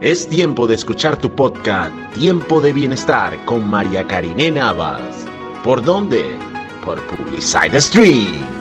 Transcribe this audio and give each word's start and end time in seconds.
Es 0.00 0.28
tiempo 0.28 0.68
de 0.68 0.76
escuchar 0.76 1.16
tu 1.16 1.28
podcast 1.28 1.92
Tiempo 2.14 2.60
de 2.60 2.72
Bienestar 2.72 3.44
con 3.44 3.68
María 3.68 4.06
Karine 4.06 4.48
Navas. 4.48 5.26
¿Por 5.64 5.82
dónde? 5.82 6.38
Por 6.84 7.04
Publicide 7.08 7.80
Stream. 7.80 8.57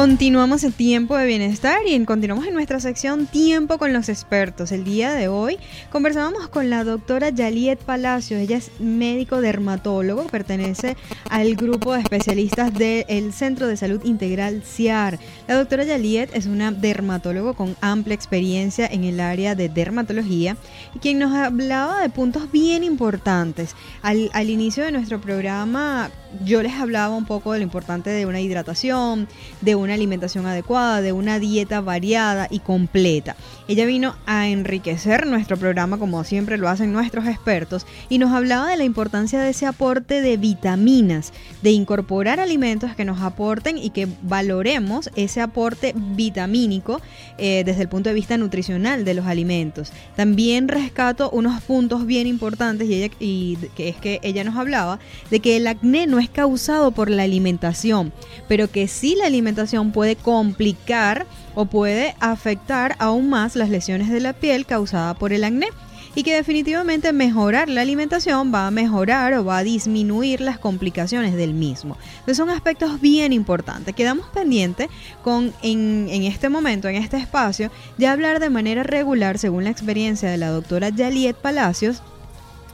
Continuamos 0.00 0.64
en 0.64 0.72
Tiempo 0.72 1.14
de 1.14 1.26
Bienestar 1.26 1.80
y 1.86 2.02
continuamos 2.06 2.46
en 2.46 2.54
nuestra 2.54 2.80
sección 2.80 3.26
Tiempo 3.26 3.76
con 3.76 3.92
los 3.92 4.08
expertos. 4.08 4.72
El 4.72 4.82
día 4.82 5.12
de 5.12 5.28
hoy 5.28 5.58
conversábamos 5.92 6.48
con 6.48 6.70
la 6.70 6.84
doctora 6.84 7.28
Yaliet 7.28 7.78
Palacios. 7.80 8.40
Ella 8.40 8.56
es 8.56 8.70
médico 8.80 9.42
dermatólogo, 9.42 10.24
pertenece 10.28 10.96
al 11.28 11.54
grupo 11.54 11.92
de 11.92 12.00
especialistas 12.00 12.72
del 12.72 13.34
Centro 13.34 13.66
de 13.66 13.76
Salud 13.76 14.02
Integral 14.02 14.62
CIAR. 14.64 15.18
La 15.46 15.56
doctora 15.56 15.84
Yaliet 15.84 16.30
es 16.32 16.46
una 16.46 16.72
dermatólogo 16.72 17.52
con 17.52 17.76
amplia 17.82 18.14
experiencia 18.14 18.86
en 18.86 19.04
el 19.04 19.20
área 19.20 19.54
de 19.54 19.68
dermatología 19.68 20.56
y 20.94 20.98
quien 21.00 21.18
nos 21.18 21.34
hablaba 21.34 22.00
de 22.00 22.08
puntos 22.08 22.50
bien 22.50 22.84
importantes. 22.84 23.76
Al, 24.00 24.30
al 24.32 24.48
inicio 24.48 24.82
de 24.82 24.92
nuestro 24.92 25.20
programa 25.20 26.10
yo 26.44 26.62
les 26.62 26.74
hablaba 26.74 27.14
un 27.14 27.26
poco 27.26 27.52
de 27.52 27.58
lo 27.58 27.64
importante 27.64 28.10
de 28.10 28.26
una 28.26 28.40
hidratación, 28.40 29.28
de 29.60 29.74
una 29.74 29.94
alimentación 29.94 30.46
adecuada, 30.46 31.00
de 31.00 31.12
una 31.12 31.38
dieta 31.38 31.80
variada 31.80 32.46
y 32.50 32.60
completa. 32.60 33.36
Ella 33.68 33.86
vino 33.86 34.14
a 34.26 34.48
enriquecer 34.48 35.26
nuestro 35.26 35.56
programa 35.56 35.98
como 35.98 36.24
siempre 36.24 36.58
lo 36.58 36.68
hacen 36.68 36.92
nuestros 36.92 37.26
expertos 37.26 37.86
y 38.08 38.18
nos 38.18 38.32
hablaba 38.32 38.68
de 38.68 38.76
la 38.76 38.84
importancia 38.84 39.40
de 39.40 39.50
ese 39.50 39.66
aporte 39.66 40.20
de 40.20 40.36
vitaminas, 40.36 41.32
de 41.62 41.70
incorporar 41.70 42.40
alimentos 42.40 42.94
que 42.94 43.04
nos 43.04 43.20
aporten 43.20 43.78
y 43.78 43.90
que 43.90 44.08
valoremos 44.22 45.10
ese 45.16 45.40
aporte 45.40 45.94
vitamínico 45.96 47.00
eh, 47.38 47.62
desde 47.64 47.82
el 47.82 47.88
punto 47.88 48.08
de 48.08 48.14
vista 48.14 48.36
nutricional 48.36 49.04
de 49.04 49.14
los 49.14 49.26
alimentos. 49.26 49.92
También 50.16 50.68
rescato 50.68 51.30
unos 51.30 51.60
puntos 51.62 52.06
bien 52.06 52.26
importantes 52.26 52.88
y, 53.18 53.56
que 53.74 53.88
es 53.88 53.96
que 53.96 54.20
ella 54.22 54.44
nos 54.44 54.56
hablaba 54.56 54.98
de 55.30 55.40
que 55.40 55.56
el 55.56 55.66
acné 55.66 56.06
no 56.06 56.19
es 56.20 56.30
causado 56.30 56.92
por 56.92 57.10
la 57.10 57.24
alimentación, 57.24 58.12
pero 58.48 58.70
que 58.70 58.88
sí 58.88 59.16
la 59.16 59.26
alimentación 59.26 59.92
puede 59.92 60.16
complicar 60.16 61.26
o 61.54 61.66
puede 61.66 62.14
afectar 62.20 62.96
aún 62.98 63.30
más 63.30 63.56
las 63.56 63.70
lesiones 63.70 64.08
de 64.10 64.20
la 64.20 64.32
piel 64.32 64.66
causadas 64.66 65.16
por 65.16 65.32
el 65.32 65.44
acné 65.44 65.68
y 66.14 66.22
que 66.22 66.34
definitivamente 66.34 67.12
mejorar 67.12 67.68
la 67.68 67.82
alimentación 67.82 68.52
va 68.52 68.66
a 68.66 68.70
mejorar 68.70 69.34
o 69.34 69.44
va 69.44 69.58
a 69.58 69.62
disminuir 69.62 70.40
las 70.40 70.58
complicaciones 70.58 71.34
del 71.34 71.54
mismo. 71.54 71.96
Entonces 72.12 72.36
son 72.36 72.50
aspectos 72.50 73.00
bien 73.00 73.32
importantes. 73.32 73.94
Quedamos 73.94 74.26
pendientes 74.28 74.88
con 75.22 75.52
en, 75.62 76.08
este 76.24 76.48
momento, 76.48 76.88
en 76.88 76.96
este 76.96 77.16
espacio, 77.16 77.70
de 77.96 78.06
hablar 78.06 78.40
de 78.40 78.50
manera 78.50 78.82
regular, 78.82 79.38
según 79.38 79.64
la 79.64 79.70
experiencia 79.70 80.30
de 80.30 80.38
la 80.38 80.50
doctora 80.50 80.88
Yaliet 80.88 81.36
Palacios, 81.36 82.02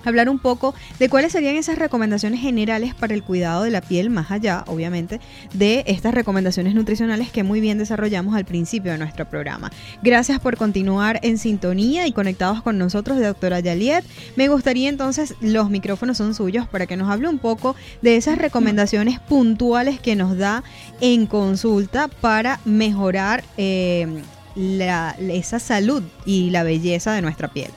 hablar 0.07 0.29
un 0.29 0.39
poco 0.39 0.75
de 0.99 1.09
cuáles 1.09 1.33
serían 1.33 1.57
esas 1.57 1.79
recomendaciones 1.79 2.41
generales 2.41 2.95
para 2.95 3.15
el 3.15 3.23
cuidado 3.23 3.63
de 3.63 3.71
la 3.71 3.81
piel, 3.81 4.11
más 4.11 4.31
allá, 4.31 4.65
obviamente, 4.67 5.21
de 5.53 5.85
estas 5.87 6.15
recomendaciones 6.15 6.75
nutricionales 6.75 7.31
que 7.31 7.43
muy 7.43 7.61
bien 7.61 7.79
desarrollamos 7.79 8.35
al 8.35 8.45
principio 8.45 8.93
de 8.93 8.99
nuestro 8.99 9.29
programa. 9.29 9.71
Gracias 10.03 10.41
por 10.41 10.57
continuar 10.57 11.21
en 11.23 11.39
sintonía 11.39 12.07
y 12.07 12.13
conectados 12.13 12.63
con 12.63 12.79
nosotros, 12.79 13.21
doctora 13.21 13.61
Yaliet. 13.61 14.05
Me 14.37 14.49
gustaría 14.49 14.89
entonces, 14.89 15.35
los 15.41 15.71
micrófonos 15.71 16.17
son 16.17 16.35
suyos 16.35 16.69
para 16.69 16.87
que 16.87 16.97
nos 16.97 17.11
hable 17.11 17.29
un 17.29 17.39
poco 17.39 17.77
de 18.03 18.17
esas 18.17 18.39
recomendaciones 18.39 19.21
puntuales 19.21 20.01
que 20.01 20.17
nos 20.17 20.37
da 20.37 20.63
en 21.01 21.27
consulta 21.27 22.09
para 22.09 22.61
mejorar 22.65 23.45
eh, 23.57 24.23
esa 24.57 25.59
salud 25.59 26.03
y 26.25 26.51
la 26.51 26.63
belleza 26.63 27.13
de 27.13 27.23
nuestra 27.23 27.49
piel. 27.49 27.71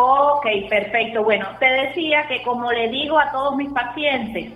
Ok, 0.00 0.46
perfecto. 0.68 1.24
Bueno, 1.24 1.48
te 1.58 1.66
decía 1.66 2.24
que 2.28 2.40
como 2.42 2.70
le 2.70 2.88
digo 2.88 3.18
a 3.18 3.32
todos 3.32 3.56
mis 3.56 3.68
pacientes, 3.72 4.52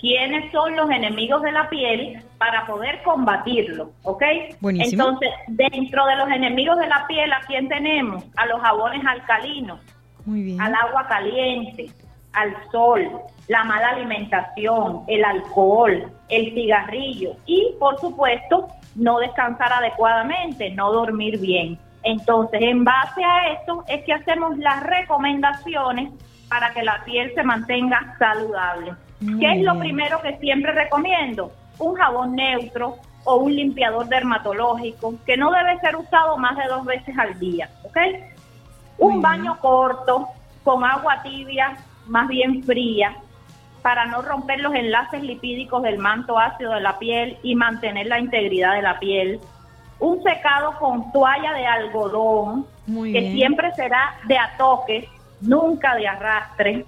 quiénes 0.00 0.50
son 0.50 0.74
los 0.74 0.90
enemigos 0.90 1.42
de 1.42 1.52
la 1.52 1.68
piel 1.68 2.20
para 2.38 2.66
poder 2.66 3.00
combatirlo, 3.04 3.92
¿ok? 4.02 4.24
Buenísimo. 4.60 5.04
Entonces, 5.04 5.30
dentro 5.46 6.04
de 6.06 6.16
los 6.16 6.28
enemigos 6.30 6.76
de 6.78 6.88
la 6.88 7.06
piel, 7.06 7.32
¿a 7.32 7.40
quién 7.46 7.68
tenemos? 7.68 8.24
A 8.36 8.46
los 8.46 8.60
jabones 8.60 9.06
alcalinos, 9.06 9.78
Muy 10.24 10.42
bien. 10.42 10.60
al 10.60 10.74
agua 10.74 11.06
caliente, 11.06 11.86
al 12.32 12.52
sol, 12.72 13.12
la 13.46 13.62
mala 13.62 13.90
alimentación, 13.90 15.04
el 15.06 15.24
alcohol, 15.24 16.10
el 16.30 16.52
cigarrillo 16.52 17.36
y, 17.46 17.74
por 17.78 18.00
supuesto, 18.00 18.66
no 18.96 19.20
descansar 19.20 19.72
adecuadamente, 19.72 20.70
no 20.70 20.92
dormir 20.92 21.38
bien. 21.38 21.78
Entonces, 22.02 22.60
en 22.62 22.84
base 22.84 23.22
a 23.22 23.52
esto 23.52 23.84
es 23.88 24.04
que 24.04 24.12
hacemos 24.12 24.56
las 24.58 24.82
recomendaciones 24.82 26.12
para 26.48 26.72
que 26.72 26.82
la 26.82 27.04
piel 27.04 27.32
se 27.34 27.42
mantenga 27.42 28.16
saludable. 28.18 28.94
¿Qué 29.38 29.52
es 29.52 29.62
lo 29.62 29.78
primero 29.78 30.20
que 30.22 30.38
siempre 30.38 30.72
recomiendo? 30.72 31.52
Un 31.78 31.94
jabón 31.94 32.34
neutro 32.34 32.96
o 33.24 33.36
un 33.36 33.54
limpiador 33.54 34.08
dermatológico 34.08 35.14
que 35.26 35.36
no 35.36 35.50
debe 35.50 35.78
ser 35.80 35.96
usado 35.96 36.38
más 36.38 36.56
de 36.56 36.64
dos 36.68 36.84
veces 36.86 37.16
al 37.18 37.38
día, 37.38 37.68
¿ok? 37.84 37.98
Un 38.98 39.20
baño 39.20 39.58
corto 39.60 40.28
con 40.64 40.84
agua 40.84 41.22
tibia, 41.22 41.76
más 42.06 42.28
bien 42.28 42.64
fría, 42.64 43.14
para 43.82 44.06
no 44.06 44.22
romper 44.22 44.60
los 44.60 44.74
enlaces 44.74 45.22
lipídicos 45.22 45.82
del 45.82 45.98
manto 45.98 46.38
ácido 46.38 46.72
de 46.74 46.80
la 46.80 46.98
piel 46.98 47.38
y 47.42 47.54
mantener 47.54 48.06
la 48.06 48.18
integridad 48.18 48.74
de 48.74 48.82
la 48.82 48.98
piel 48.98 49.40
un 50.00 50.22
secado 50.22 50.76
con 50.78 51.12
toalla 51.12 51.52
de 51.52 51.66
algodón, 51.66 52.66
que 52.86 53.32
siempre 53.32 53.72
será 53.74 54.14
de 54.26 54.36
atoque, 54.36 55.08
nunca 55.40 55.94
de 55.94 56.08
arrastre. 56.08 56.86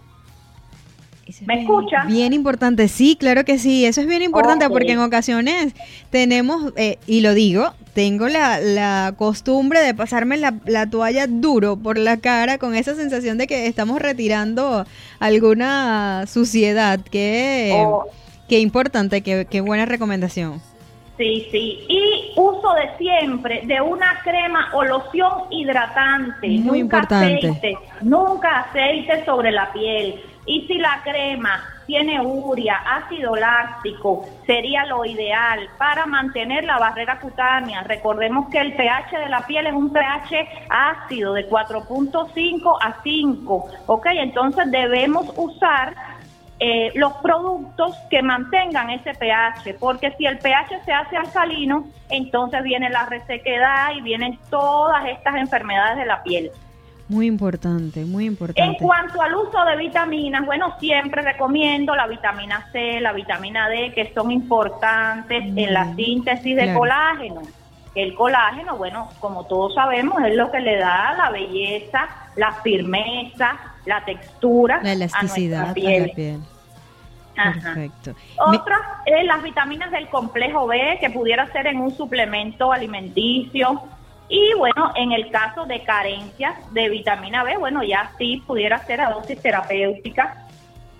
¿Me 1.47 1.63
escucha? 1.63 2.05
Bien 2.07 2.33
importante, 2.33 2.89
sí, 2.89 3.17
claro 3.17 3.45
que 3.45 3.59
sí, 3.59 3.87
eso 3.87 4.01
es 4.01 4.07
bien 4.07 4.23
importante 4.23 4.69
porque 4.69 4.93
en 4.93 4.99
ocasiones 4.99 5.75
tenemos, 6.11 6.73
eh, 6.77 6.99
y 7.07 7.21
lo 7.21 7.33
digo, 7.33 7.73
tengo 7.95 8.29
la, 8.29 9.15
costumbre 9.17 9.81
de 9.81 9.95
pasarme 9.95 10.37
la, 10.37 10.87
toalla 10.91 11.27
duro 11.27 11.77
por 11.77 11.97
la 11.97 12.17
cara 12.19 12.59
con 12.59 12.75
esa 12.75 12.95
sensación 12.95 13.39
de 13.39 13.47
que 13.47 13.67
estamos 13.67 14.01
retirando 14.01 14.85
alguna 15.21 16.25
suciedad. 16.27 17.01
Qué, 17.11 17.73
Oh. 17.75 18.07
qué 18.49 18.61
importante, 18.61 19.23
qué, 19.23 19.47
qué 19.49 19.61
buena 19.61 19.87
recomendación. 19.87 20.61
Sí, 21.17 21.47
sí. 21.51 21.79
Y 21.89 22.22
uso 22.37 22.75
de 22.75 22.97
siempre 22.99 23.63
de 23.65 23.81
una 23.81 24.21
crema 24.23 24.71
o 24.75 24.85
loción 24.85 25.45
hidratante. 25.51 26.49
Muy 26.49 26.61
nunca 26.61 26.79
importante. 26.79 27.49
aceite. 27.49 27.79
Nunca 28.03 28.61
aceite 28.61 29.25
sobre 29.25 29.51
la 29.51 29.73
piel. 29.73 30.21
Y 30.45 30.67
si 30.67 30.75
la 30.79 31.01
crema 31.05 31.63
tiene 31.87 32.21
urea, 32.21 32.77
ácido 32.77 33.37
láctico, 33.37 34.25
sería 34.45 34.85
lo 34.87 35.05
ideal 35.05 35.69
para 35.79 36.07
mantener 36.07 36.65
la 36.65 36.79
barrera 36.79 37.21
cutánea. 37.21 37.83
Recordemos 37.83 38.49
que 38.51 38.59
el 38.59 38.75
pH 38.75 39.19
de 39.19 39.29
la 39.29 39.47
piel 39.47 39.69
es 39.69 39.73
un 39.73 39.93
pH 39.93 40.49
ácido 40.69 41.35
de 41.35 41.49
4.5 41.49 42.79
a 42.81 43.03
5. 43.03 43.67
¿Ok? 43.87 44.07
Entonces 44.07 44.71
debemos 44.71 45.33
usar 45.37 45.95
eh, 46.65 46.93
los 46.95 47.13
productos 47.15 47.97
que 48.09 48.23
mantengan 48.23 48.89
ese 48.91 49.15
pH, 49.15 49.75
porque 49.81 50.13
si 50.17 50.27
el 50.27 50.39
pH 50.39 50.85
se 50.85 50.93
hace 50.93 51.17
alcalino, 51.17 51.89
entonces 52.09 52.63
viene 52.63 52.89
la 52.89 53.05
resequedad 53.07 53.97
y 53.97 54.01
vienen 54.01 54.39
todas 54.49 55.05
estas 55.09 55.35
enfermedades 55.35 55.97
de 55.97 56.07
la 56.07 56.23
piel. 56.23 56.53
Muy 57.09 57.27
importante, 57.27 58.05
muy 58.05 58.27
En 58.27 58.33
importante. 58.35 58.79
cuanto 58.81 59.21
al 59.21 59.35
uso 59.35 59.65
de 59.65 59.77
vitaminas, 59.77 60.47
bueno, 60.47 60.79
siempre 60.79 61.23
recomiendo 61.23 61.97
la 61.97 62.07
vitamina 62.07 62.69
C, 62.71 63.01
la 63.01 63.13
vitamina 63.13 63.69
D, 63.69 63.93
que 63.93 64.13
son 64.15 64.31
importantes 64.31 65.43
en 65.43 65.75
la 65.75 65.93
síntesis 65.97 66.55
de 66.55 66.63
claro. 66.63 66.79
colágeno. 66.79 67.43
El 67.97 68.15
colágeno, 68.15 68.77
bueno, 68.77 69.09
como 69.19 69.47
todos 69.47 69.75
sabemos, 69.75 70.23
es 70.25 70.37
lo 70.37 70.53
que 70.53 70.61
le 70.61 70.77
da 70.77 71.13
la 71.19 71.31
belleza, 71.31 72.09
la 72.37 72.53
firmeza, 72.53 73.59
la 73.85 74.05
textura 74.05 74.81
La 74.81 74.91
a 74.91 74.93
elasticidad 74.93 75.65
a 75.65 75.67
la 75.67 75.75
piel. 75.75 76.41
Ajá. 77.43 77.75
Perfecto. 77.75 78.15
Me- 78.51 78.57
Otra 78.59 78.77
es 79.07 79.25
las 79.25 79.43
vitaminas 79.43 79.91
del 79.91 80.09
complejo 80.09 80.67
B, 80.67 80.99
que 81.01 81.11
pudiera 81.11 81.47
ser 81.53 81.67
en 81.67 81.81
un 81.81 81.91
suplemento 81.91 82.73
alimenticio. 82.73 83.83
Y 84.29 84.55
bueno, 84.57 84.93
en 84.97 85.13
el 85.13 85.31
caso 85.31 85.67
de 85.67 85.83
carencias 85.83 86.55
de 86.73 86.89
vitamina 86.89 87.45
B, 87.45 87.57
bueno, 87.59 87.83
ya 87.83 88.11
sí 88.19 88.43
pudiera 88.47 88.79
ser 88.79 89.01
a 89.03 89.11
dosis 89.11 89.41
terapéutica. 89.43 90.47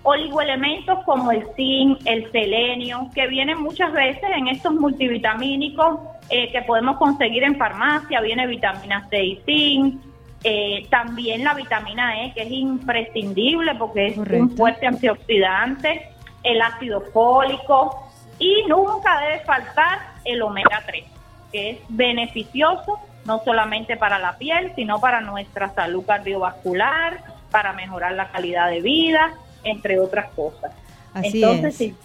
Oligoelementos 0.03 0.99
como 1.05 1.31
el 1.31 1.43
zinc, 1.55 1.99
el 2.05 2.29
selenio, 2.31 3.09
que 3.15 3.25
vienen 3.27 3.59
muchas 3.61 3.91
veces 3.93 4.29
en 4.35 4.49
estos 4.49 4.73
multivitamínicos 4.73 5.99
eh, 6.29 6.51
que 6.51 6.61
podemos 6.63 6.97
conseguir 6.97 7.43
en 7.43 7.57
farmacia, 7.57 8.19
viene 8.21 8.45
vitamina 8.45 9.07
C 9.09 9.23
y 9.23 9.35
zinc, 9.45 10.01
eh, 10.43 10.85
también 10.89 11.43
la 11.45 11.53
vitamina 11.53 12.21
E, 12.25 12.33
que 12.33 12.41
es 12.41 12.51
imprescindible 12.51 13.75
porque 13.75 14.07
es 14.07 14.17
un 14.17 14.49
fuerte 14.57 14.85
antioxidante, 14.85 16.09
el 16.43 16.61
ácido 16.61 17.01
fólico 17.01 18.11
y 18.39 18.63
nunca 18.67 19.19
debe 19.21 19.39
faltar 19.41 19.99
el 20.25 20.41
omega 20.41 20.83
3, 20.85 21.03
que 21.51 21.69
es 21.71 21.79
beneficioso 21.89 22.99
no 23.25 23.41
solamente 23.43 23.95
para 23.95 24.19
la 24.19 24.37
piel, 24.37 24.73
sino 24.75 24.99
para 24.99 25.21
nuestra 25.21 25.73
salud 25.73 26.05
cardiovascular, 26.05 27.21
para 27.51 27.73
mejorar 27.73 28.13
la 28.13 28.29
calidad 28.29 28.69
de 28.69 28.81
vida, 28.81 29.33
entre 29.63 29.99
otras 29.99 30.29
cosas. 30.31 30.71
Entonces, 31.15 31.75
Si, 31.75 31.95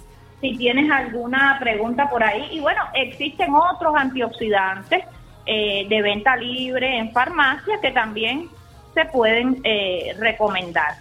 si 0.41 0.57
tienes 0.57 0.91
alguna 0.91 1.57
pregunta 1.59 2.09
por 2.09 2.23
ahí, 2.23 2.49
y 2.53 2.61
bueno, 2.61 2.83
existen 2.95 3.53
otros 3.55 3.95
antioxidantes 3.97 5.05
eh, 5.47 5.87
de 5.89 6.03
venta 6.03 6.37
libre 6.37 6.99
en 6.99 7.11
farmacia 7.11 7.81
que 7.81 7.91
también 7.91 8.49
se 8.95 9.07
pueden 9.07 9.61
eh, 9.65 10.15
recomendar. 10.19 10.95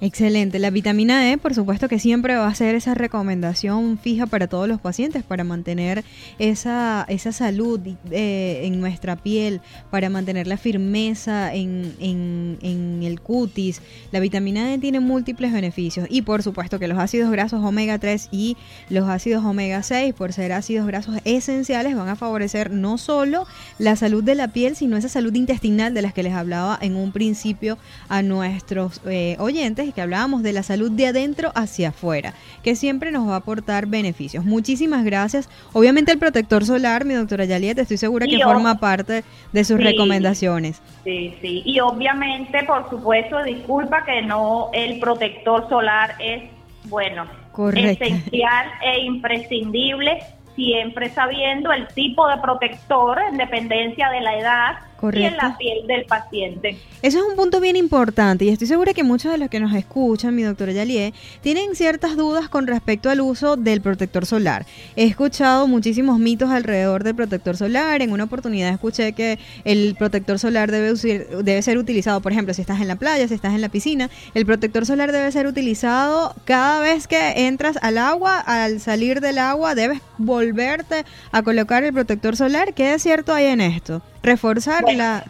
Excelente. 0.00 0.60
La 0.60 0.70
vitamina 0.70 1.32
E, 1.32 1.38
por 1.38 1.54
supuesto 1.54 1.88
que 1.88 1.98
siempre 1.98 2.36
va 2.36 2.46
a 2.46 2.54
ser 2.54 2.76
esa 2.76 2.94
recomendación 2.94 3.98
fija 3.98 4.26
para 4.26 4.46
todos 4.46 4.68
los 4.68 4.80
pacientes 4.80 5.24
para 5.24 5.42
mantener 5.42 6.04
esa, 6.38 7.04
esa 7.08 7.32
salud 7.32 7.80
eh, 8.12 8.60
en 8.62 8.80
nuestra 8.80 9.16
piel, 9.16 9.60
para 9.90 10.08
mantener 10.08 10.46
la 10.46 10.56
firmeza 10.56 11.52
en, 11.52 11.96
en, 11.98 13.00
el 13.02 13.20
cutis. 13.20 13.82
La 14.12 14.20
vitamina 14.20 14.72
E 14.72 14.78
tiene 14.78 15.00
múltiples 15.00 15.52
beneficios 15.52 16.06
y 16.08 16.22
por 16.22 16.44
supuesto 16.44 16.78
que 16.78 16.86
los 16.86 16.98
ácidos 16.98 17.32
grasos 17.32 17.64
omega 17.64 17.98
3 17.98 18.28
y 18.30 18.56
los 18.90 19.08
ácidos 19.08 19.44
omega 19.44 19.82
6, 19.82 20.14
por 20.14 20.32
ser 20.32 20.52
ácidos 20.52 20.86
grasos 20.86 21.16
esenciales, 21.24 21.96
van 21.96 22.08
a 22.08 22.14
favorecer 22.14 22.70
no 22.70 22.98
solo 22.98 23.46
la 23.78 23.96
salud 23.96 24.22
de 24.22 24.36
la 24.36 24.48
piel, 24.48 24.76
sino 24.76 24.96
esa 24.96 25.08
salud 25.08 25.34
intestinal 25.34 25.92
de 25.92 26.02
las 26.02 26.14
que 26.14 26.22
les 26.22 26.34
hablaba 26.34 26.78
en 26.80 26.94
un 26.94 27.10
principio 27.10 27.78
a 28.08 28.22
nuestros 28.22 29.00
eh, 29.06 29.34
oyentes 29.40 29.87
que 29.92 30.00
hablábamos 30.00 30.42
de 30.42 30.52
la 30.52 30.62
salud 30.62 30.90
de 30.90 31.06
adentro 31.06 31.52
hacia 31.54 31.90
afuera, 31.90 32.34
que 32.62 32.74
siempre 32.74 33.10
nos 33.10 33.28
va 33.28 33.34
a 33.34 33.38
aportar 33.38 33.86
beneficios. 33.86 34.44
Muchísimas 34.44 35.04
gracias. 35.04 35.48
Obviamente 35.72 36.12
el 36.12 36.18
protector 36.18 36.64
solar, 36.64 37.04
mi 37.04 37.14
doctora 37.14 37.44
Yaliet, 37.44 37.78
estoy 37.78 37.96
segura 37.96 38.26
que 38.26 38.38
forma 38.38 38.78
parte 38.78 39.24
de 39.52 39.64
sus 39.64 39.78
recomendaciones. 39.78 40.82
Sí, 41.04 41.34
sí. 41.40 41.62
Y 41.64 41.80
obviamente, 41.80 42.64
por 42.64 42.88
supuesto, 42.90 43.42
disculpa 43.42 44.04
que 44.04 44.22
no, 44.22 44.70
el 44.72 44.98
protector 45.00 45.68
solar 45.68 46.14
es, 46.18 46.44
bueno, 46.84 47.26
esencial 47.74 48.66
e 48.82 49.00
imprescindible 49.00 50.18
siempre 50.54 51.08
sabiendo 51.10 51.72
el 51.72 51.86
tipo 51.88 52.28
de 52.28 52.36
protector 52.38 53.20
en 53.30 53.36
dependencia 53.36 54.10
de 54.10 54.20
la 54.20 54.36
edad 54.36 54.78
y 55.12 55.22
en 55.22 55.36
la 55.36 55.56
piel 55.56 55.86
del 55.86 56.04
paciente. 56.04 56.76
Eso 57.02 57.18
es 57.18 57.24
un 57.24 57.36
punto 57.36 57.60
bien 57.60 57.76
importante 57.76 58.44
y 58.44 58.48
estoy 58.48 58.66
segura 58.66 58.92
que 58.92 59.04
muchos 59.04 59.30
de 59.30 59.38
los 59.38 59.48
que 59.48 59.60
nos 59.60 59.72
escuchan, 59.74 60.34
mi 60.34 60.42
doctora 60.42 60.72
Yalié, 60.72 61.14
tienen 61.40 61.76
ciertas 61.76 62.16
dudas 62.16 62.48
con 62.48 62.66
respecto 62.66 63.08
al 63.08 63.20
uso 63.20 63.56
del 63.56 63.80
protector 63.80 64.26
solar. 64.26 64.66
He 64.96 65.04
escuchado 65.04 65.68
muchísimos 65.68 66.18
mitos 66.18 66.50
alrededor 66.50 67.04
del 67.04 67.14
protector 67.14 67.56
solar. 67.56 68.02
En 68.02 68.10
una 68.10 68.24
oportunidad 68.24 68.72
escuché 68.72 69.12
que 69.12 69.38
el 69.64 69.94
protector 69.96 70.38
solar 70.38 70.70
debe, 70.70 70.94
debe 70.94 71.62
ser 71.62 71.78
utilizado, 71.78 72.20
por 72.20 72.32
ejemplo, 72.32 72.52
si 72.52 72.62
estás 72.62 72.80
en 72.80 72.88
la 72.88 72.96
playa, 72.96 73.28
si 73.28 73.34
estás 73.34 73.54
en 73.54 73.60
la 73.60 73.68
piscina, 73.68 74.10
el 74.34 74.44
protector 74.46 74.84
solar 74.84 75.12
debe 75.12 75.30
ser 75.30 75.46
utilizado 75.46 76.34
cada 76.44 76.80
vez 76.80 77.06
que 77.06 77.46
entras 77.46 77.78
al 77.82 77.98
agua, 77.98 78.40
al 78.40 78.80
salir 78.80 79.20
del 79.20 79.38
agua 79.38 79.76
debes 79.76 80.00
volverte 80.18 81.04
a 81.30 81.42
colocar 81.42 81.84
el 81.84 81.92
protector 81.92 82.36
solar. 82.36 82.74
¿Qué 82.74 82.94
es 82.94 83.02
cierto 83.02 83.32
hay 83.32 83.46
en 83.46 83.60
esto? 83.60 84.02
Reforzar 84.28 84.84
la... 84.94 85.24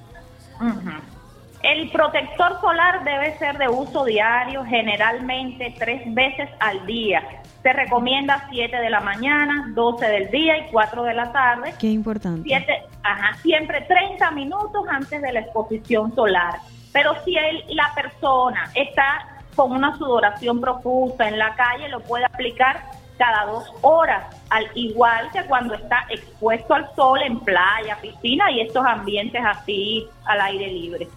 El 1.62 1.90
protector 1.90 2.60
solar 2.60 3.02
debe 3.04 3.36
ser 3.38 3.58
de 3.58 3.68
uso 3.68 4.04
diario, 4.04 4.64
generalmente 4.64 5.74
tres 5.76 6.02
veces 6.14 6.48
al 6.60 6.86
día. 6.86 7.22
Se 7.62 7.72
recomienda 7.72 8.46
7 8.50 8.76
de 8.76 8.90
la 8.90 9.00
mañana, 9.00 9.72
12 9.74 10.06
del 10.06 10.30
día 10.30 10.56
y 10.58 10.70
4 10.70 11.02
de 11.02 11.14
la 11.14 11.32
tarde. 11.32 11.74
Qué 11.80 11.88
importante. 11.88 12.42
Siete, 12.44 12.84
ajá, 13.02 13.36
siempre 13.42 13.80
30 13.82 14.30
minutos 14.30 14.84
antes 14.88 15.20
de 15.20 15.32
la 15.32 15.40
exposición 15.40 16.14
solar. 16.14 16.60
Pero 16.92 17.12
si 17.24 17.34
la 17.74 17.92
persona 17.94 18.70
está 18.74 19.26
con 19.56 19.72
una 19.72 19.96
sudoración 19.98 20.60
profusa 20.60 21.28
en 21.28 21.38
la 21.38 21.54
calle, 21.56 21.88
lo 21.88 22.00
puede 22.00 22.24
aplicar 22.24 22.84
cada 23.18 23.46
dos 23.46 23.64
horas, 23.82 24.34
al 24.50 24.66
igual 24.74 25.28
que 25.32 25.44
cuando 25.44 25.74
está 25.74 26.06
expuesto 26.08 26.74
al 26.74 26.88
sol 26.94 27.20
en 27.22 27.40
playa, 27.40 27.98
piscina 28.00 28.50
y 28.50 28.60
estos 28.60 28.84
ambientes 28.86 29.42
así 29.44 30.06
al 30.24 30.40
aire 30.40 30.68
libre. 30.68 31.08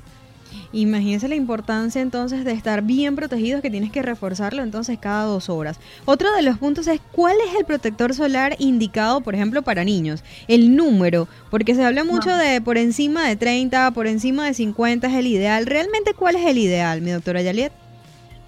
Imagínense 0.73 1.27
la 1.27 1.35
importancia 1.35 2.01
entonces 2.01 2.45
de 2.45 2.53
estar 2.53 2.81
bien 2.81 3.15
protegidos 3.15 3.61
que 3.61 3.69
tienes 3.69 3.91
que 3.91 4.01
reforzarlo 4.01 4.63
entonces 4.63 4.97
cada 4.99 5.25
dos 5.25 5.49
horas. 5.49 5.79
Otro 6.05 6.33
de 6.33 6.41
los 6.41 6.57
puntos 6.57 6.87
es 6.87 7.01
cuál 7.11 7.35
es 7.47 7.55
el 7.57 7.65
protector 7.65 8.13
solar 8.13 8.55
indicado, 8.57 9.21
por 9.21 9.35
ejemplo, 9.35 9.61
para 9.61 9.83
niños. 9.83 10.23
El 10.47 10.75
número, 10.75 11.27
porque 11.49 11.75
se 11.75 11.83
habla 11.83 12.03
mucho 12.03 12.35
de 12.35 12.61
por 12.61 12.77
encima 12.77 13.27
de 13.27 13.35
30, 13.35 13.91
por 13.91 14.07
encima 14.07 14.45
de 14.45 14.53
50 14.53 15.07
es 15.07 15.13
el 15.13 15.27
ideal. 15.27 15.65
¿Realmente 15.65 16.13
cuál 16.13 16.35
es 16.35 16.45
el 16.45 16.57
ideal, 16.57 17.01
mi 17.01 17.11
doctora 17.11 17.41
Yaliet? 17.41 17.73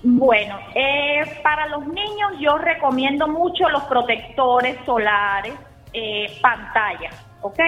Bueno, 0.03 0.59
eh, 0.75 1.23
para 1.41 1.67
los 1.67 1.87
niños 1.87 2.33
yo 2.37 2.57
recomiendo 2.57 3.25
mucho 3.27 3.69
los 3.69 3.83
protectores 3.83 4.77
solares, 4.85 5.53
eh, 5.93 6.27
pantalla, 6.41 7.09
¿ok? 7.41 7.59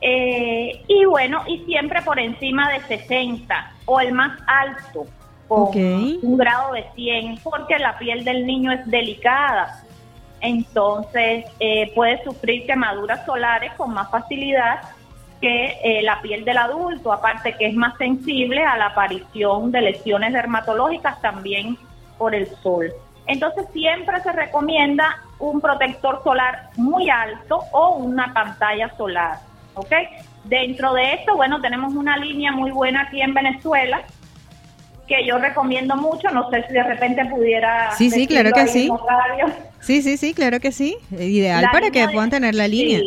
Eh, 0.00 0.82
y 0.88 1.04
bueno, 1.04 1.42
y 1.46 1.64
siempre 1.64 2.02
por 2.02 2.18
encima 2.18 2.72
de 2.72 2.80
60 2.80 3.72
o 3.86 4.00
el 4.00 4.12
más 4.12 4.36
alto, 4.48 5.06
con 5.46 5.70
un 5.76 6.36
grado 6.36 6.72
de 6.72 6.84
100, 6.96 7.38
porque 7.44 7.78
la 7.78 7.98
piel 7.98 8.24
del 8.24 8.44
niño 8.44 8.72
es 8.72 8.84
delicada. 8.90 9.80
Entonces 10.40 11.46
eh, 11.60 11.92
puede 11.94 12.22
sufrir 12.24 12.66
quemaduras 12.66 13.24
solares 13.24 13.72
con 13.74 13.94
más 13.94 14.10
facilidad 14.10 14.80
que 15.40 15.78
eh, 15.82 16.02
la 16.02 16.20
piel 16.22 16.44
del 16.44 16.58
adulto, 16.58 17.12
aparte 17.12 17.54
que 17.58 17.66
es 17.66 17.74
más 17.74 17.96
sensible 17.98 18.64
a 18.64 18.76
la 18.76 18.86
aparición 18.86 19.70
de 19.72 19.82
lesiones 19.82 20.32
dermatológicas 20.32 21.20
también 21.20 21.76
por 22.18 22.34
el 22.34 22.48
sol. 22.62 22.92
Entonces 23.26 23.66
siempre 23.72 24.20
se 24.22 24.32
recomienda 24.32 25.22
un 25.38 25.60
protector 25.60 26.22
solar 26.22 26.70
muy 26.76 27.08
alto 27.10 27.60
o 27.72 27.96
una 27.96 28.32
pantalla 28.32 28.94
solar, 28.96 29.38
¿ok? 29.74 29.92
Dentro 30.44 30.92
de 30.92 31.14
esto, 31.14 31.34
bueno, 31.34 31.60
tenemos 31.60 31.94
una 31.94 32.16
línea 32.18 32.52
muy 32.52 32.70
buena 32.70 33.02
aquí 33.02 33.22
en 33.22 33.32
Venezuela 33.32 34.02
que 35.06 35.26
yo 35.26 35.38
recomiendo 35.38 35.96
mucho, 35.96 36.30
no 36.30 36.50
sé 36.50 36.64
si 36.66 36.72
de 36.72 36.82
repente 36.82 37.24
pudiera... 37.26 37.92
Sí, 37.92 38.10
sí, 38.10 38.26
claro 38.26 38.52
que 38.52 38.66
sí. 38.66 38.90
Sí, 39.80 40.02
sí, 40.02 40.16
sí, 40.16 40.32
claro 40.32 40.60
que 40.60 40.72
sí. 40.72 40.96
Ideal 41.10 41.68
para 41.70 41.90
que 41.90 42.08
puedan 42.08 42.30
tener 42.30 42.54
la 42.54 42.68
línea. 42.68 43.00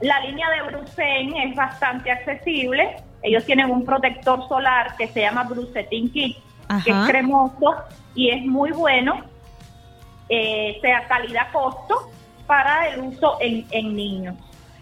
La 0.00 0.20
línea 0.20 0.48
de 0.50 0.62
Brucen 0.62 1.36
es 1.36 1.56
bastante 1.56 2.10
accesible. 2.10 2.96
Ellos 3.22 3.44
tienen 3.44 3.70
un 3.70 3.84
protector 3.84 4.46
solar 4.48 4.96
que 4.96 5.08
se 5.08 5.22
llama 5.22 5.44
Brucetin 5.44 6.10
Kit, 6.10 6.36
que 6.84 6.90
es 6.90 6.96
cremoso 7.06 7.76
y 8.14 8.30
es 8.30 8.44
muy 8.44 8.70
bueno, 8.70 9.24
eh, 10.28 10.78
sea 10.80 11.06
calidad-costo, 11.08 12.10
para 12.46 12.88
el 12.88 13.00
uso 13.00 13.38
en, 13.40 13.66
en 13.70 13.94
niños. 13.94 14.36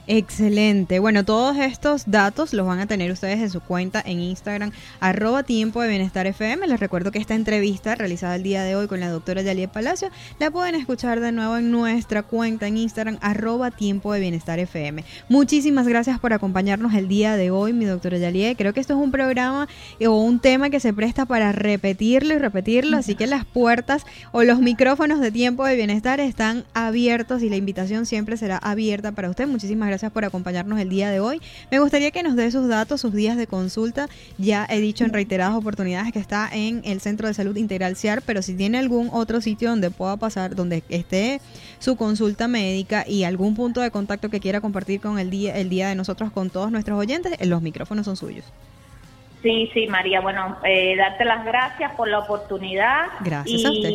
Excelente. 0.09 1.01
Bueno, 1.01 1.25
todos 1.25 1.57
estos 1.57 2.05
datos 2.07 2.53
los 2.53 2.65
van 2.65 2.79
a 2.79 2.87
tener 2.87 3.11
ustedes 3.11 3.41
en 3.41 3.51
su 3.51 3.61
cuenta 3.61 4.01
en 4.07 4.21
Instagram, 4.21 4.71
arroba 5.01 5.43
tiempo 5.43 5.83
de 5.83 5.89
bienestar 5.89 6.29
FM. 6.29 6.69
Les 6.69 6.79
recuerdo 6.79 7.11
que 7.11 7.19
esta 7.19 7.35
entrevista 7.35 7.97
realizada 7.97 8.37
el 8.37 8.45
día 8.45 8.63
de 8.63 8.77
hoy 8.77 8.87
con 8.87 9.01
la 9.01 9.11
doctora 9.11 9.43
Yaliet 9.43 9.69
Palacio 9.69 10.11
la 10.39 10.53
pueden 10.53 10.77
escuchar 10.77 11.19
de 11.19 11.33
nuevo 11.33 11.57
en 11.57 11.73
nuestra 11.73 12.23
cuenta 12.23 12.69
en 12.69 12.77
Instagram, 12.77 13.19
arroba 13.21 13.73
tiempo 13.73 14.13
de 14.13 14.21
bienestar 14.21 14.61
FM. 14.61 15.05
Muchísimas 15.29 15.89
gracias 15.89 16.21
por 16.21 16.33
acompañarnos 16.33 16.95
el 16.95 17.09
día 17.09 17.35
de 17.35 17.51
hoy, 17.51 17.73
mi 17.73 17.85
doctora 17.85 18.17
Yaliet. 18.17 18.57
Creo 18.57 18.73
que 18.73 18.79
esto 18.79 18.93
es 18.93 19.01
un 19.01 19.11
programa 19.11 19.67
o 20.07 20.23
un 20.23 20.39
tema 20.39 20.71
que 20.71 20.79
se 20.79 20.93
presta 20.93 21.27
para 21.27 21.51
repetirlo 21.51 22.33
y 22.33 22.39
repetirlo, 22.39 22.97
así 22.97 23.17
que 23.17 23.27
las 23.27 23.45
puertas 23.45 24.05
o 24.31 24.45
los 24.45 24.61
micrófonos 24.61 25.19
de 25.19 25.33
tiempo 25.33 25.65
de 25.65 25.75
bienestar 25.75 26.21
están 26.21 26.65
abiertos 26.75 27.43
y 27.43 27.49
la 27.49 27.57
invitación 27.57 28.07
siempre 28.07 28.37
será 28.37 28.59
abierta 28.59 29.11
para 29.11 29.31
usted. 29.31 29.49
Muchísimas 29.49 29.89
gracias 29.89 29.96
gracias 29.97 30.13
por 30.13 30.27
acompañarnos 30.27 30.79
el 30.79 30.91
día 30.91 31.09
de 31.11 31.21
hoy. 31.21 31.41
Me 31.71 31.79
gustaría 31.79 32.11
que 32.11 32.23
nos 32.23 32.37
dé 32.37 32.51
sus 32.51 32.69
datos, 32.69 33.01
sus 33.01 33.15
días 33.15 33.39
de 33.39 33.47
consulta. 33.47 34.09
Ya 34.37 34.67
he 34.69 34.79
dicho 34.79 35.07
en 35.07 35.13
reiteradas 35.15 35.55
oportunidades 35.55 36.13
que 36.13 36.19
está 36.19 36.51
en 36.53 36.83
el 36.85 37.01
Centro 37.01 37.29
de 37.29 37.33
Salud 37.33 37.57
Integral 37.57 37.97
CIAR, 37.97 38.21
pero 38.21 38.43
si 38.43 38.55
tiene 38.55 38.77
algún 38.77 39.09
otro 39.11 39.41
sitio 39.41 39.71
donde 39.71 39.91
pueda 39.91 40.19
pasar, 40.19 40.55
donde 40.55 40.83
esté 40.91 41.41
su 41.79 41.97
consulta 41.97 42.47
médica 42.47 43.09
y 43.09 43.25
algún 43.25 43.55
punto 43.57 43.81
de 43.81 43.91
contacto 43.91 44.29
que 44.29 44.39
quiera 44.39 44.61
compartir 44.61 45.01
con 45.01 45.19
el 45.19 45.31
día, 45.31 45.57
el 45.57 45.71
día 45.71 45.89
de 45.89 45.95
nosotros 45.95 46.31
con 46.31 46.51
todos 46.51 46.71
nuestros 46.71 46.99
oyentes, 46.99 47.33
los 47.47 47.63
micrófonos 47.63 48.05
son 48.05 48.19
suyos. 48.19 48.45
Sí, 49.43 49.71
sí, 49.73 49.87
María. 49.87 50.21
Bueno, 50.21 50.59
eh, 50.63 50.95
darte 50.97 51.25
las 51.25 51.43
gracias 51.47 51.95
por 51.95 52.09
la 52.09 52.19
oportunidad. 52.19 53.07
Gracias 53.21 53.65
a 53.65 53.71
usted 53.71 53.91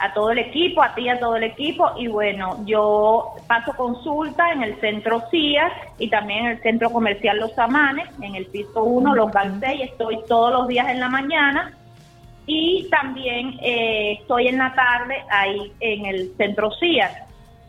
a 0.00 0.12
todo 0.14 0.30
el 0.30 0.38
equipo, 0.38 0.82
a 0.82 0.94
ti, 0.94 1.10
a 1.10 1.20
todo 1.20 1.36
el 1.36 1.44
equipo. 1.44 1.90
Y 1.96 2.08
bueno, 2.08 2.64
yo 2.64 3.34
paso 3.46 3.74
consulta 3.74 4.50
en 4.50 4.62
el 4.62 4.80
centro 4.80 5.22
CIAS 5.30 5.72
y 5.98 6.08
también 6.08 6.46
en 6.46 6.52
el 6.52 6.62
centro 6.62 6.88
comercial 6.90 7.38
Los 7.38 7.56
Amanes, 7.58 8.08
en 8.22 8.34
el 8.34 8.46
piso 8.46 8.82
1, 8.82 9.14
local 9.14 9.58
6. 9.60 9.82
Estoy 9.82 10.20
todos 10.26 10.52
los 10.52 10.68
días 10.68 10.88
en 10.88 11.00
la 11.00 11.10
mañana. 11.10 11.76
Y 12.46 12.88
también 12.90 13.58
eh, 13.62 14.16
estoy 14.20 14.48
en 14.48 14.56
la 14.58 14.74
tarde 14.74 15.22
ahí 15.30 15.72
en 15.80 16.06
el 16.06 16.34
centro 16.36 16.70
CIAS. 16.80 17.12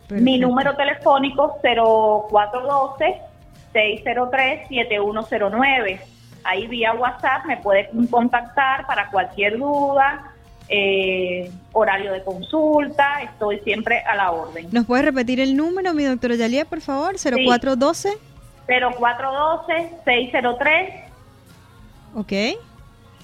Mi 0.10 0.40
número 0.40 0.76
telefónico 0.76 1.58
0412-603-7109. 3.74 6.00
Ahí 6.44 6.68
vía 6.68 6.94
WhatsApp 6.94 7.46
me 7.46 7.58
pueden 7.58 8.08
contactar 8.08 8.88
para 8.88 9.12
cualquier 9.12 9.58
duda, 9.58 10.32
eh, 10.72 11.52
horario 11.74 12.14
de 12.14 12.24
consulta, 12.24 13.22
estoy 13.24 13.60
siempre 13.60 14.00
a 14.00 14.16
la 14.16 14.32
orden. 14.32 14.70
¿Nos 14.72 14.86
puede 14.86 15.02
repetir 15.04 15.42
el 15.42 15.58
número, 15.58 15.94
mi 15.94 16.06
doctora 16.06 16.36
Yalia, 16.36 16.66
por 16.66 16.82
favor? 16.82 17.18
0412. 17.18 18.18
0412-603. 18.68 21.04
Ok. 22.16 22.32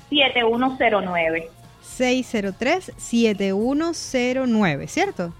7109. 0.09 1.49
603-7109, 1.97 4.87
¿cierto? 4.87 5.33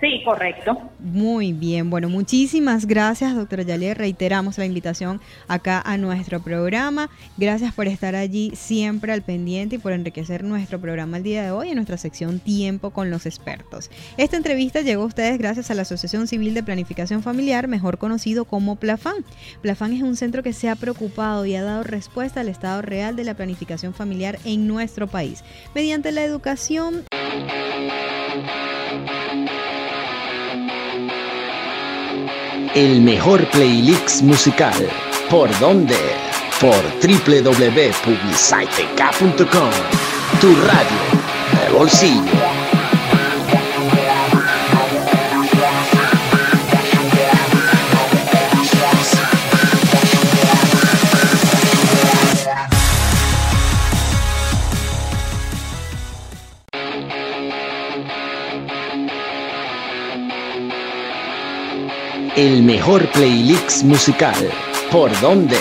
Sí, 0.00 0.22
correcto. 0.24 0.90
Muy 0.98 1.52
bien, 1.52 1.88
bueno, 1.88 2.08
muchísimas 2.08 2.86
gracias, 2.86 3.34
doctora 3.34 3.62
Yale. 3.62 3.94
Reiteramos 3.94 4.58
la 4.58 4.66
invitación 4.66 5.20
acá 5.48 5.80
a 5.80 5.96
nuestro 5.96 6.42
programa. 6.42 7.08
Gracias 7.36 7.72
por 7.72 7.86
estar 7.86 8.14
allí 8.14 8.52
siempre 8.54 9.12
al 9.12 9.22
pendiente 9.22 9.76
y 9.76 9.78
por 9.78 9.92
enriquecer 9.92 10.44
nuestro 10.44 10.80
programa 10.80 11.18
el 11.18 11.22
día 11.22 11.44
de 11.44 11.52
hoy 11.52 11.68
en 11.68 11.76
nuestra 11.76 11.96
sección 11.96 12.40
Tiempo 12.40 12.90
con 12.90 13.10
los 13.10 13.24
expertos. 13.24 13.90
Esta 14.16 14.36
entrevista 14.36 14.82
llegó 14.82 15.04
a 15.04 15.06
ustedes 15.06 15.38
gracias 15.38 15.70
a 15.70 15.74
la 15.74 15.82
Asociación 15.82 16.26
Civil 16.26 16.54
de 16.54 16.62
Planificación 16.62 17.22
Familiar, 17.22 17.68
mejor 17.68 17.98
conocido 17.98 18.44
como 18.44 18.76
Plafan. 18.76 19.24
Plafan 19.62 19.92
es 19.92 20.02
un 20.02 20.16
centro 20.16 20.42
que 20.42 20.52
se 20.52 20.68
ha 20.68 20.76
preocupado 20.76 21.46
y 21.46 21.54
ha 21.54 21.62
dado 21.62 21.82
respuesta 21.82 22.40
al 22.40 22.48
estado 22.48 22.82
real 22.82 23.16
de 23.16 23.24
la 23.24 23.34
planificación 23.34 23.94
familiar 23.94 24.38
en 24.44 24.66
nuestro 24.66 25.06
país 25.06 25.44
mediante 25.74 26.12
la 26.12 26.24
educación. 26.24 27.04
El 32.74 33.00
mejor 33.02 33.46
playlist 33.50 34.22
musical. 34.22 34.74
¿Por 35.30 35.56
dónde? 35.60 35.96
Por 36.60 36.74
www.publiciteca.com. 37.00 39.70
Tu 40.40 40.56
radio 40.56 40.98
de 41.54 41.70
bolsillo. 41.72 42.43
El 62.36 62.62
mejor 62.62 63.10
playlist 63.12 63.82
musical. 63.84 64.34
¿Por 64.90 65.10
dónde? 65.20 65.58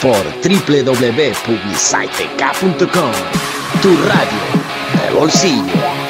Por 0.00 0.16
www.publiciteca.com. 0.42 3.12
Tu 3.82 3.96
radio 3.96 4.38
de 5.02 5.10
bolsillo. 5.18 6.03